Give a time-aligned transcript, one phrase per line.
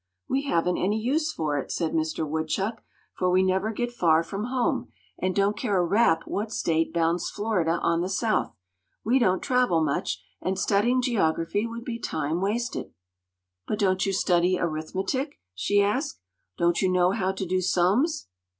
[0.27, 2.81] "We haven't any use for it," said Mister Woodchuck;
[3.15, 4.87] "for we never get far from home,
[5.19, 8.55] and don't care a rap what state bounds Florida on the south.
[9.03, 12.95] We don't travel much, and studying geography would be time wasted."
[13.67, 16.19] "But don't you study arithmetic?" she asked;
[16.57, 18.27] "don't you know how to do sums?"